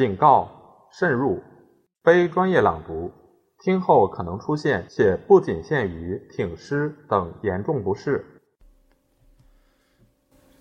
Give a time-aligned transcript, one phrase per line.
[0.00, 0.50] 警告：
[0.90, 1.42] 慎入，
[2.02, 3.12] 非专业朗读，
[3.62, 8.24] 听后可能出现且不仅限于挺尸等严重不适。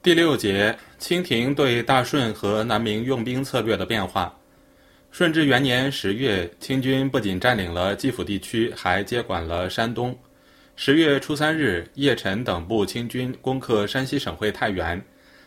[0.01, 4.37] 第六节：清廷对大顺和南明用兵策略的变化。
[5.09, 10.13] 顺治元年十月，清军不仅占领了蓟府地区，还接管了山东。
[10.75, 15.01] 十月初三日，叶陈等部清军攻克山西省会太原，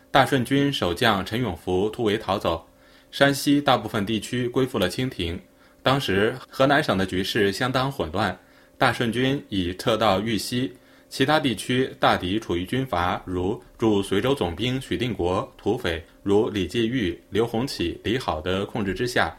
[0.09, 2.65] 大顺军守将陈永福突围逃走，
[3.13, 5.39] 山西大部分地区归附了清廷。
[5.83, 8.35] 当时河南省的局势相当混乱，
[8.75, 10.73] 大顺军已撤到豫西，
[11.09, 19.31] 其他地区大抵处于军阀如驻随州总兵许定国、土匪如李继玉、刘洪起、李好的控制之下。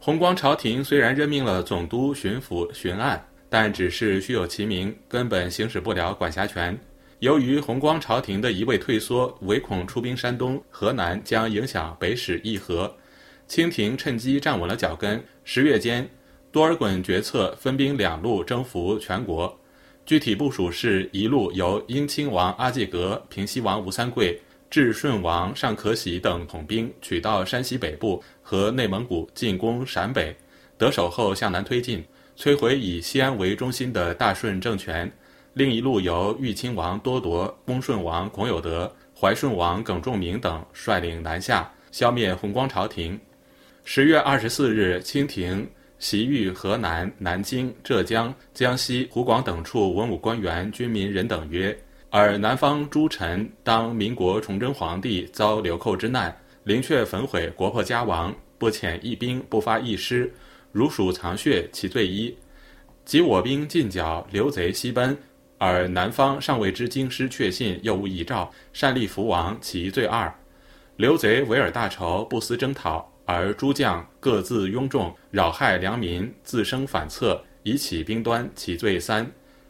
[0.00, 6.76] 弘光朝廷虽然任命了总督、巡抚、巡按，但只是虚有其名，根本行使不了管辖权。
[7.20, 12.92] 由于弘光朝廷的一味退缩，唯恐出兵山东、河南将影响北史议和，
[13.52, 15.22] 清廷趁机站稳了脚跟。
[15.44, 16.08] 十月间，
[16.50, 19.54] 多尔衮决策分兵两路征服全国，
[20.06, 24.40] 具体部署是一路由英亲王阿济格、平西王吴三桂。
[24.70, 30.34] 至顺王尚可喜等统兵取到山西北部和内蒙古，进攻陕北，
[30.78, 32.02] 得手后向南推进，
[32.38, 35.06] 摧毁以西安为中心的大顺政权；
[35.52, 43.20] 另一路由豫亲王多铎、恭顺王孔有德、怀顺王耿仲明等率领南下，消灭弘光朝廷。
[43.84, 51.76] 十月二十四日，清廷袭豫河南、南京、浙江、江西、湖广等处文武官员、军民人等曰。
[52.08, 60.32] 而南方诸臣当民国崇祯皇帝遭流寇之难，灵阙焚毁，国破家亡，不遣一兵，不发一师，
[60.70, 62.32] 如鼠藏血，其罪一；
[63.04, 65.16] 及我兵进剿，流贼西奔，
[65.58, 70.32] 而南方尚未知京师确信，又无遗诏，擅立福王，其罪二；
[70.96, 79.24] 刘贼围尔大仇，不思征讨，而诸将各自拥众，扰害良民，自生反侧，以起兵端，其罪三；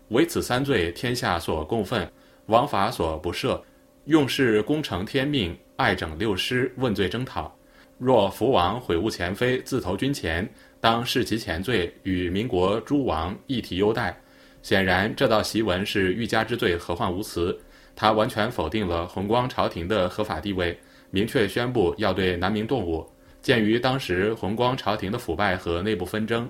[0.08, 2.10] 唯此三罪，天下所共愤。
[2.46, 3.60] 王法所不赦，
[4.06, 7.54] 用事功成天命，爱整六师，问罪征讨。
[7.98, 14.19] 若福王悔悟前非，自投军前，当视其前罪，与民国诸王一体优待。
[14.62, 17.56] 显然，这道檄文是欲加之罪，何患无辞？
[17.94, 20.76] 他完全否定了弘光朝廷的合法地位，
[21.10, 23.06] 明确宣布要对南明动武。
[23.42, 26.48] 鉴于当时弘光朝廷的腐败和内部纷争，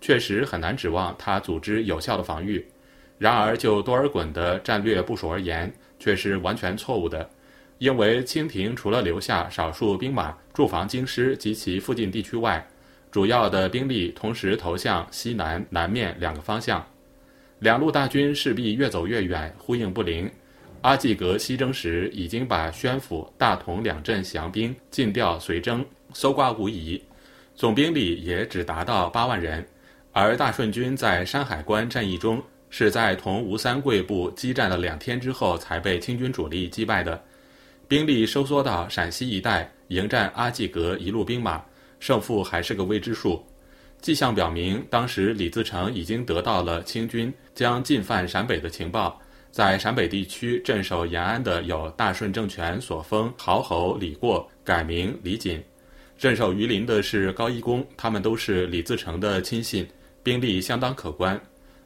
[0.00, 2.66] 确实很难指望他组织有效的防御。
[3.16, 7.30] 然而，就多尔衮的战略部署而言，却是完全错误的，
[7.78, 12.66] 因为清廷除了留下少数兵马驻防京师及其附近地区外，
[13.12, 16.84] 主要的兵力同时投向西南、南面两个方向，
[17.60, 20.28] 两路大军势必越走越远，呼应不灵。
[20.82, 27.00] 阿济格西征时已经把宣府、大同两镇降兵尽调随征，搜刮无疑，
[27.54, 29.64] 总兵力也只达到八万人，
[30.12, 32.42] 而大顺军在山海关战役中。
[32.74, 37.22] 是在同吴三桂部激战了两天之后，才被清军主力击败的。
[37.86, 41.62] 兵力收缩到陕西一带迎战阿济格一路兵马，
[42.00, 43.44] 胜负还是个未知数。
[44.00, 49.20] 迹象表明，当时李自成已经得到了清军将进犯陕北的情报。
[49.52, 55.60] 在陕北地区镇守延安的有大顺政权所封豪侯李过，改名李锦；
[56.16, 59.86] 镇守榆林的是高一公，他们都是李自成的亲信，
[60.22, 61.38] 兵力相当可观。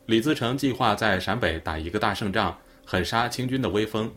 [0.06, 4.08] 李自成计划在陕北打一个大胜仗，狠杀清军的威风，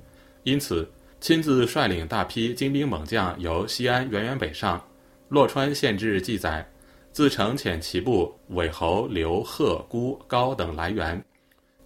[0.43, 0.87] 因此
[1.19, 4.79] 亲自率领大批精兵猛将由西安源源北上。
[5.27, 6.63] 洛川县志记载，
[7.11, 11.19] 自成遣其部韦侯刘贺孤高等来援，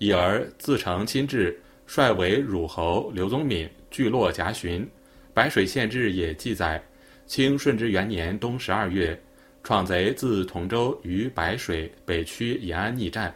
[0.04, 4.86] 已而自成亲至，率为汝侯刘宗敏聚落夹巡。
[5.34, 6.84] 白水县志也记载，
[7.26, 9.18] 清顺治元年冬十二月，
[9.64, 13.34] 闯贼自同州于白水北区延安逆战。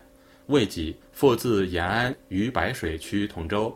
[0.48, 3.74] 未几，复自延安于白水区同州，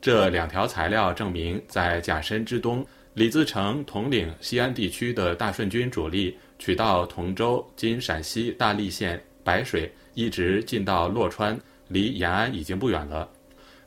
[0.00, 2.82] 这两条材料证明，在甲申之冬，
[3.12, 11.58] 李自成统领西安地区的大顺军主力，取到同州（今陕西大荔县）白水，一直进到洛川，
[11.90, 13.28] 离延安已经不远了。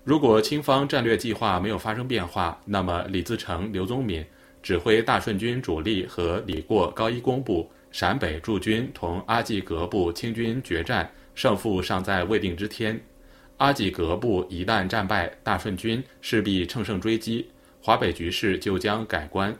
[0.03, 4.23] 如果清方战略计划没有发生变化，那么李自成、刘宗敏
[4.61, 11.09] 指挥大顺军主力和李过、高一公部陕北驻军同阿济格部清军决战。
[11.35, 13.01] 胜负尚在未定之天，
[13.57, 17.49] 阿济格部一旦战败，大顺军势必乘胜追击，
[17.81, 19.51] 华北局势就将改观。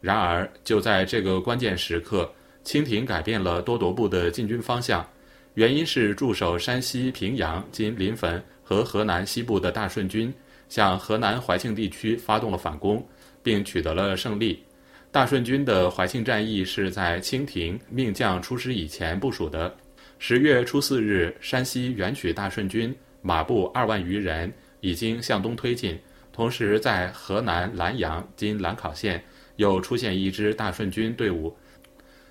[0.00, 2.32] 然而，就在这个关键时刻，
[2.64, 5.06] 清廷改变了多铎部的进军方向，
[5.54, 10.32] 原因是驻守山西平阳（今临汾）和河南西部的大顺军
[10.68, 13.04] 向河南怀庆地区发动了反攻，
[13.42, 14.62] 并取得了胜利。
[15.10, 19.74] 大顺军的怀庆战役是在清廷命将出师以前部署的。
[20.20, 25.98] 十月初四日，山西元曲大顺军马步二万余人已经向东推进，
[26.32, 29.20] 同时在河南兰阳（今兰考县）
[29.56, 31.56] 又出现一支大顺军队伍，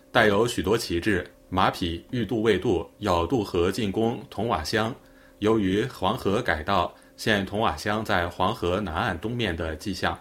[0.10, 4.96] 带有许多旗帜，马匹欲渡未渡，要渡河进攻铜瓦乡。
[5.40, 10.18] 由于黄河改道，现铜瓦乡在黄河南岸东面的迹象。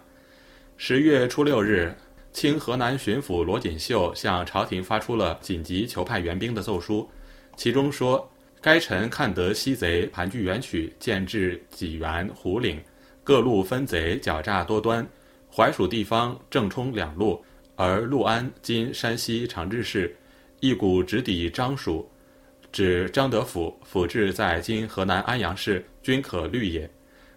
[0.78, 1.94] 十月初六日，
[2.32, 7.06] 清河南巡抚罗锦秀向朝廷发出了紧急求派援兵的奏书。
[7.56, 8.26] 其中说，
[8.62, 12.80] 该臣看得西贼盘踞元曲，建至济源、胡岭，
[13.22, 15.06] 各路分贼狡诈多端，
[15.54, 17.44] 淮蜀地方正冲两路，
[17.76, 20.16] 而陆安今山西长治市，
[20.60, 22.08] 一股直抵张蜀，
[22.72, 26.90] 指张德府府治在今河南安阳市，均可虑也。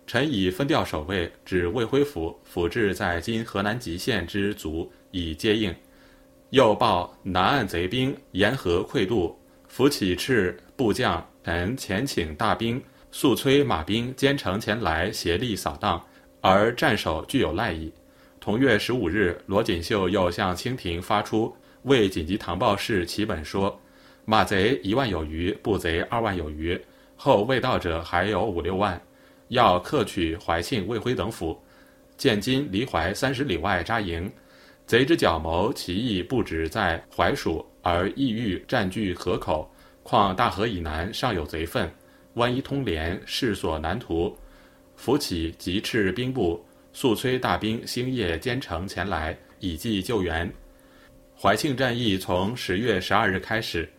[0.07, 5.73] 臣以分调守卫，指魏辉府府治在今河南吉县之卒，以接应。
[6.49, 9.37] 又报南岸贼兵沿河溃渡。
[9.67, 16.05] 扶起赤部将臣前请大兵速催马兵兼程前来协力扫荡，
[16.41, 17.89] 而战守具有赖意。
[18.41, 23.79] 同月十五日，罗锦绣又向清廷发出为紧急唐报事启本说：
[24.25, 26.79] 马贼一万有余，步贼二万有余，
[27.15, 29.01] 后未到者还有五六万，
[29.49, 31.59] 要克取怀庆、魏辉等府，
[32.17, 34.31] 现今离怀三十里外扎营。
[34.85, 37.65] 贼之狡谋其意不止在淮蜀。
[37.83, 39.67] 而意欲占据河口，
[40.03, 41.91] 况大河以南尚有贼分，
[42.35, 44.37] 万一通连，势所难图。
[44.95, 46.63] 扶起急斥兵部，
[46.93, 50.47] 速催大兵星夜兼程前来，以济救援。
[51.41, 53.89] 怀庆战役从十月十二日开始，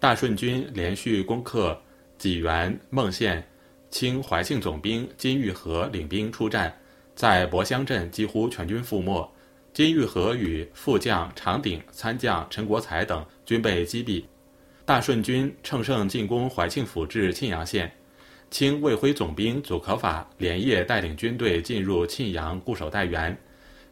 [0.00, 1.80] 大顺军连续攻克
[2.18, 3.40] 济源、孟县，
[3.88, 6.76] 清怀庆总兵金玉和领兵出战，
[7.14, 9.32] 在博乡镇几乎全军覆没。
[9.72, 14.24] 金玉和与副将常鼎、参将陈国才等均被击毙，
[14.84, 17.88] 大顺军乘胜进攻怀庆府至沁阳县，
[18.50, 23.38] 清魏辉总兵祖可法连夜带领军队进入沁阳固守待援。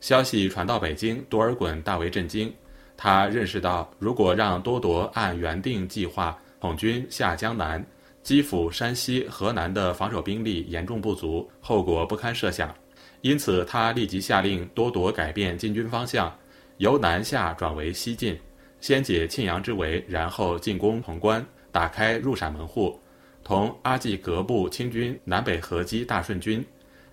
[0.00, 2.52] 消息传到北京，多尔衮大为震惊。
[2.96, 7.84] 他认识到，如果让多铎按原定计划统军下江南，
[8.22, 12.74] 基辅、山西、河南的防守兵力严重不足，后果不堪设想。
[13.20, 16.34] 因此，他立即下令多铎改变进军方向，
[16.78, 18.38] 由南下转为西进，
[18.80, 22.98] 先解沁阳之围，然后进攻潼关，打开入陕门户，
[23.44, 26.64] 同阿济格部清军南北合击大顺军。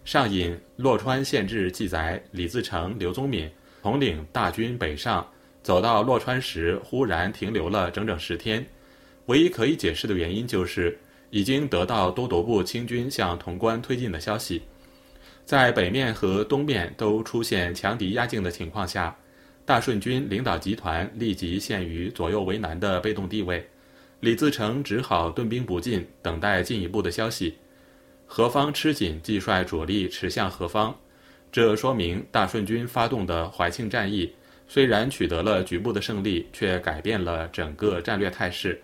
[0.04, 3.50] 上引洛川县志记载，李自成、刘宗敏
[3.82, 5.26] 统领大军北上，
[5.64, 8.64] 走到洛川时，忽然停留了整整十天。
[9.28, 10.96] 唯一可以解释的原因就是，
[11.30, 14.62] 已经得到多铎部清军向潼关推进的消息。
[15.46, 19.16] 在北面和东面都出现强敌压境的情况下，
[19.66, 23.66] 大顺军领导集团立即陷于左右为难的被动地位。
[24.20, 27.56] 李自成只好顿兵不进，等待进一步的消息。
[28.26, 30.94] 何方吃紧，即率主力驰向何方。
[31.52, 34.34] 这说明大顺军发动的怀庆战役
[34.68, 38.82] 虽然取得了局部的胜利，却改变了整个战略态势，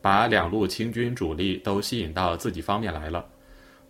[0.00, 3.26] 把两路清军主力都吸引到自己方面来了。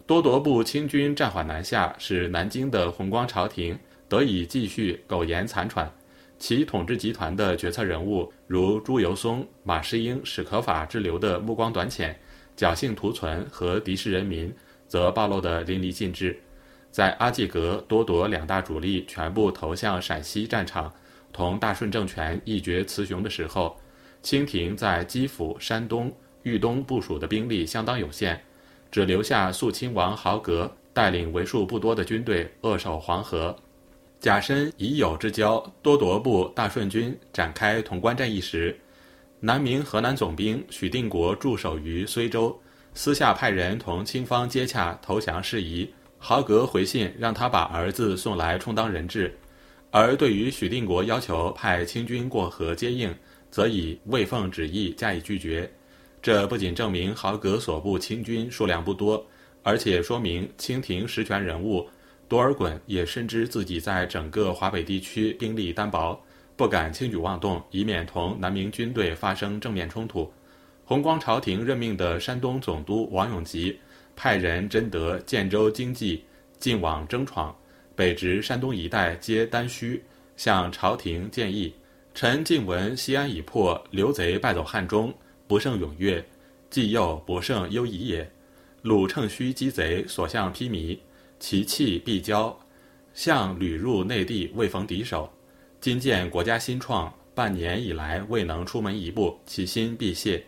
[0.06, 5.90] 多铎部清军暂缓南下，使南京的弘光朝廷得以继续苟延残喘。
[6.38, 12.18] 其统治集团的决策人物，如朱由崧、马士英、史可法之流的目光短浅、
[12.56, 14.52] 侥幸图存和敌视人民，
[14.88, 16.36] 则暴露得淋漓尽致。
[16.90, 20.92] 在阿济格、多铎两大主力全部投向陕西战场，
[21.32, 23.76] 同大顺政权一决雌雄的时候，
[24.22, 28.40] 清廷在基辅、山东、豫东部署的兵力相当有限。
[28.90, 33.56] 只留下肃亲王豪格带领为数不多的军队扼守黄河。
[34.20, 38.78] 甲申已有之交，多铎部大顺军展开潼关战役时，
[39.40, 42.54] 南明河南总兵许定国驻守于睢州，
[42.92, 45.90] 私下派人同清方接洽投降事宜。
[46.18, 49.34] 豪格回信让他把儿子送来充当人质，
[49.92, 53.14] 而对于许定国要求派清军过河接应，
[53.50, 55.70] 则以未奉旨意加以拒绝。
[56.22, 59.22] 这不仅证明豪格所部清军数量不多，
[59.62, 61.86] 而且说明清廷实权人物
[62.26, 66.18] 多尔衮也深知自己在整个华北地区兵力单薄，
[66.56, 70.32] 不敢轻举妄动，以免同南明军队发生正面冲突。
[70.86, 73.78] 弘光朝廷任命的山东总督王永吉
[74.16, 76.24] 派人征得建州经济，
[76.58, 77.54] 进往征闯，
[77.94, 80.02] 北直山东一带皆单虚，
[80.36, 81.74] 向朝廷建议：
[82.14, 85.12] 臣近闻西安已破，刘贼败走汉中。
[85.46, 86.24] 不胜踊跃，
[86.70, 88.30] 既又不胜忧疑也。
[88.80, 90.98] 鲁乘虚击贼，所向披靡，
[91.38, 92.54] 其气必骄。
[93.12, 95.30] 向屡入内地，未逢敌手。
[95.78, 100.42] 今见国家新创，半年以来未能出门一步，其心必泄。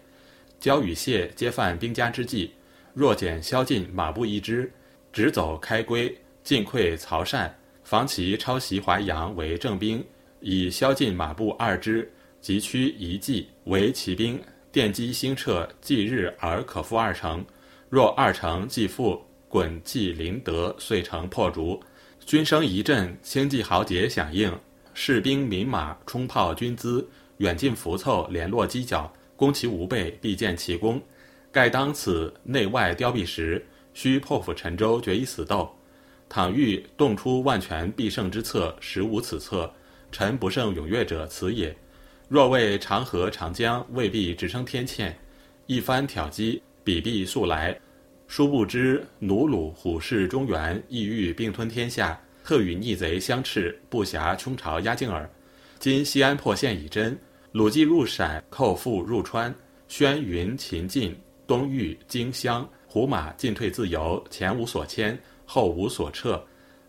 [0.59, 2.53] 焦与谢皆犯兵家之计，
[2.95, 4.73] 若减宵禁马步一支，
[5.13, 10.05] 直走开归，进溃曹善，防其抄袭淮阳为正兵，
[10.41, 14.39] 以萧劲马步二支，急驱一骑为骑兵，
[14.71, 17.43] 电击兴撤，继日而可复二城。
[17.89, 21.83] 若二城既复，滚继临德，遂成破竹。
[22.27, 24.53] 军声一振，轻骑豪杰响应，
[24.93, 27.09] 士兵民马冲炮军资，
[27.39, 29.11] 远近辐凑，联络犄角。
[29.37, 31.01] 攻其无备，必见其功。
[31.51, 35.69] 盖当此内外凋敝时，须破釜沉舟，决一死斗。
[36.29, 39.73] 倘欲动出万全必胜之策，实无此策。
[40.11, 41.75] 臣不胜踊跃者，此也。
[42.29, 45.13] 若为长河长江，未必直称天堑。
[45.67, 47.79] 一番挑击，彼必速来。
[48.27, 55.29] 殊不知奴虏虎视中原，意欲并吞天下，特与逆贼相斥，不暇穷巢压境耳。
[55.79, 57.17] 今西安破陷已真。
[57.53, 59.55] 鲁骑入陕，寇复入川，
[59.87, 61.15] 宣云、秦晋、
[61.47, 66.43] 东豫、荆襄，胡马进退自由，前无所牵，后无所撤，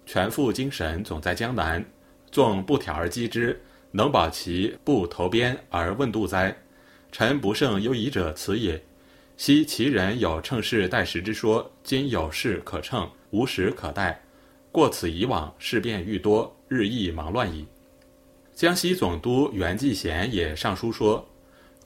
[0.05, 1.83] 全副精神总在江南。
[2.31, 3.59] 纵不挑而击之，
[3.91, 6.55] 能保其不投边而问度哉？
[7.11, 8.83] 臣不胜忧疑者，此也。
[9.37, 14.21] 昔其人有乘势待时之说，今有势可乘，无时可待。
[14.71, 17.65] 过此以往，事变愈多，日益忙乱矣。
[18.53, 21.25] 江西总督袁继贤也上书说：“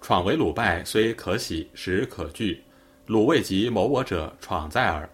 [0.01, 2.63] 闯为鲁败，虽可喜，实可惧。
[3.05, 5.07] 鲁未及谋我者，闯在耳。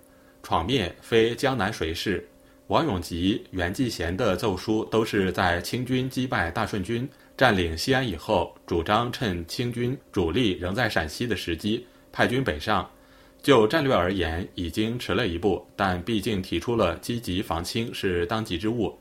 [0.45, 2.23] 闯灭非江南谁事。”
[2.69, 12.87] 王永吉、袁继贤的奏疏都是在清军击败大顺军、占领西安以后，主张趁清军主力仍在陕西的时机，派军北上。
[13.41, 18.95] 就战略而言，已经迟了一步，但毕竟提出了积极防清是当急之务。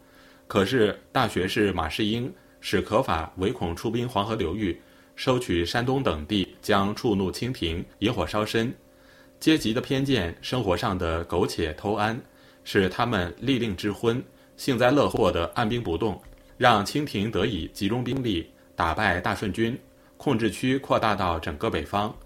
[0.47, 2.33] 可是大学士马士英。
[2.67, 4.81] 史可法唯恐出兵黄河流域，
[5.17, 8.75] 收取山东等地，将触怒清廷，引火烧身。
[9.45, 12.19] 阶级的偏见，生活上的苟且偷安，
[12.65, 14.25] 使他们利令智昏，
[14.57, 16.19] 幸灾乐祸的按兵不动，
[16.57, 19.79] 让清廷得以集中兵力打败大顺军，
[20.17, 22.17] 控制区扩大到整个北方。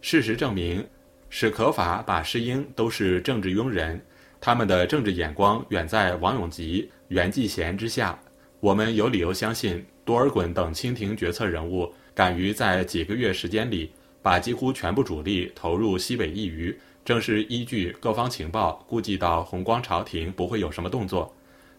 [0.00, 0.82] 事实证明，
[1.28, 4.02] 史可法、把世英都是政治庸人，
[4.40, 8.18] 他们的政治眼光远在王永吉、袁继贤之下。
[8.60, 21.34] 我们有理由相信，多尔衮等清廷决策人物敢于在几个月时间里把几乎全部主力投入西北一隅，正是依据各方情报，估计到弘光朝廷不会有什么动作。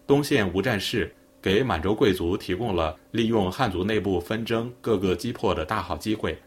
[0.06, 6.38] 东线无战事，给满洲贵族提供了利用汉族内部纷争各个击破的大好机会。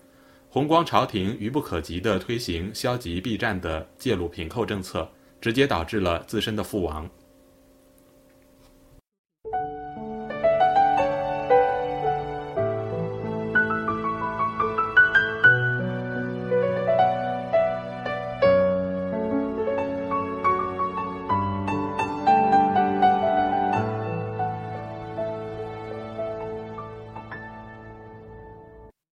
[0.50, 5.10] 弘光朝廷愚不可及地推行消极避战的借虏平寇政策，
[5.42, 7.10] 直接导致了自身的覆亡。